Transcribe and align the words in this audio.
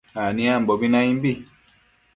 aniambobi 0.23 0.87
naimbi 0.93 1.31